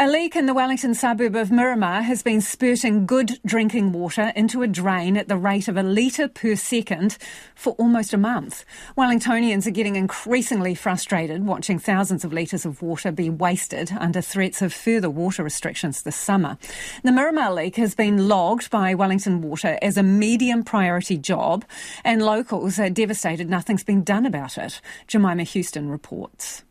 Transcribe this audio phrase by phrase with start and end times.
[0.00, 4.62] A leak in the Wellington suburb of Miramar has been spurting good drinking water into
[4.62, 7.18] a drain at the rate of a litre per second
[7.56, 8.64] for almost a month.
[8.96, 14.62] Wellingtonians are getting increasingly frustrated watching thousands of litres of water be wasted under threats
[14.62, 16.58] of further water restrictions this summer.
[17.02, 21.64] The Miramar leak has been logged by Wellington Water as a medium priority job,
[22.04, 24.80] and locals are devastated nothing's been done about it.
[25.08, 26.62] Jemima Huston reports.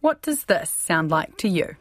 [0.00, 1.76] What does this sound like to you?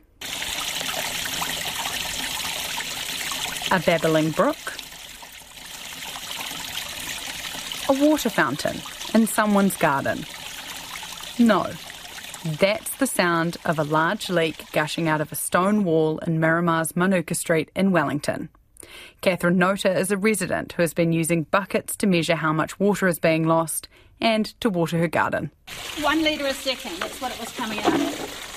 [3.72, 4.74] A babbling brook,
[7.88, 8.78] a water fountain
[9.14, 10.26] in someone's garden.
[11.40, 11.68] No,
[12.60, 16.98] that's the sound of a large leak gushing out of a stone wall in Miramar's
[16.98, 18.50] Manuka Street in Wellington.
[19.22, 23.08] Catherine Nota is a resident who has been using buckets to measure how much water
[23.08, 23.88] is being lost
[24.20, 25.50] and to water her garden.
[26.02, 28.51] One litre a second, that's what it was coming out at.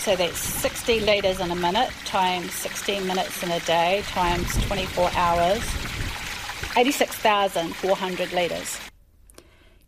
[0.00, 5.10] So that's 60 litres in a minute times 16 minutes in a day times 24
[5.14, 5.62] hours.
[6.74, 8.80] 86,400 litres.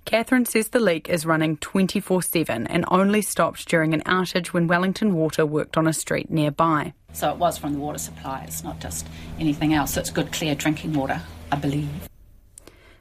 [0.04, 4.66] Catherine says the leak is running 24 7 and only stopped during an outage when
[4.66, 6.92] Wellington Water worked on a street nearby.
[7.14, 9.06] So it was from the water supply, it's not just
[9.40, 9.96] anything else.
[9.96, 11.88] It's good, clear drinking water, I believe.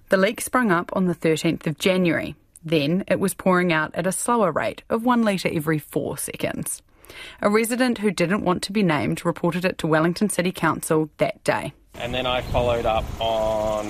[0.07, 2.35] The leak sprung up on the 13th of January.
[2.63, 6.81] Then it was pouring out at a slower rate of one litre every four seconds.
[7.41, 11.43] A resident who didn't want to be named reported it to Wellington City Council that
[11.43, 11.73] day.
[11.95, 13.87] And then I followed up on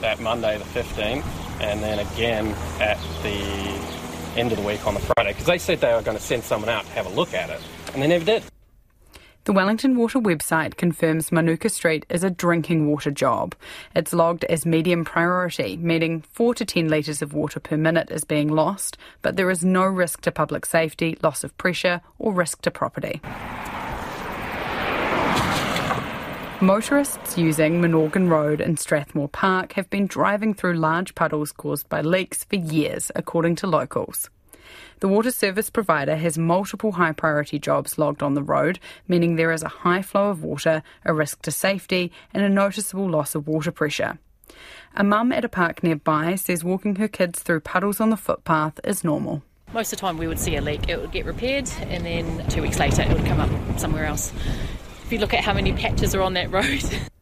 [0.00, 1.24] that Monday, the 15th,
[1.60, 2.48] and then again
[2.80, 6.16] at the end of the week on the Friday, because they said they were going
[6.16, 7.60] to send someone out to have a look at it,
[7.92, 8.42] and they never did.
[9.48, 13.54] The Wellington Water website confirms Manuka Street is a drinking water job.
[13.96, 18.24] It's logged as medium priority, meaning 4 to 10 litres of water per minute is
[18.24, 22.60] being lost, but there is no risk to public safety, loss of pressure, or risk
[22.60, 23.22] to property.
[26.60, 32.02] Motorists using Monorgan Road in Strathmore Park have been driving through large puddles caused by
[32.02, 34.28] leaks for years, according to locals.
[35.00, 39.52] The water service provider has multiple high priority jobs logged on the road, meaning there
[39.52, 43.46] is a high flow of water, a risk to safety, and a noticeable loss of
[43.46, 44.18] water pressure.
[44.96, 48.80] A mum at a park nearby says walking her kids through puddles on the footpath
[48.84, 49.42] is normal.
[49.72, 52.48] Most of the time, we would see a leak, it would get repaired, and then
[52.48, 54.32] two weeks later, it would come up somewhere else.
[55.04, 56.82] If you look at how many patches are on that road,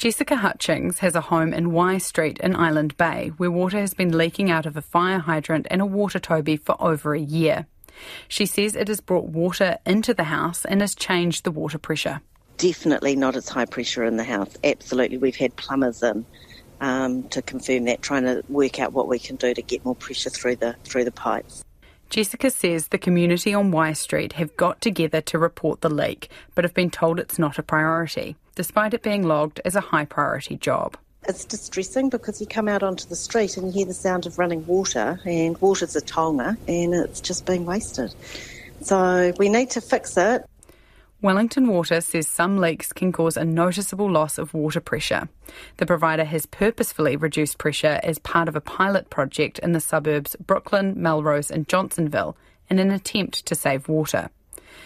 [0.00, 4.16] Jessica Hutchings has a home in Y Street in Island Bay, where water has been
[4.16, 7.66] leaking out of a fire hydrant and a water toby for over a year.
[8.26, 12.22] She says it has brought water into the house and has changed the water pressure.
[12.56, 14.56] Definitely not as high pressure in the house.
[14.64, 15.18] Absolutely.
[15.18, 16.24] We've had plumbers in
[16.80, 19.94] um, to confirm that, trying to work out what we can do to get more
[19.94, 21.62] pressure through the through the pipes.
[22.08, 26.64] Jessica says the community on Y Street have got together to report the leak, but
[26.64, 30.54] have been told it's not a priority, despite it being logged as a high priority
[30.54, 30.94] job.
[31.26, 34.38] It's distressing because you come out onto the street and you hear the sound of
[34.38, 38.14] running water, and water's a taonga, and it's just being wasted.
[38.82, 40.44] So we need to fix it.
[41.22, 45.30] Wellington Water says some leaks can cause a noticeable loss of water pressure.
[45.78, 50.36] The provider has purposefully reduced pressure as part of a pilot project in the suburbs
[50.36, 52.36] Brooklyn, Melrose, and Johnsonville
[52.68, 54.28] in an attempt to save water.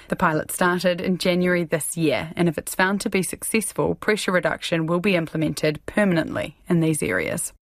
[0.09, 4.33] The pilot started in January this year, and if it's found to be successful, pressure
[4.33, 7.53] reduction will be implemented permanently in these areas.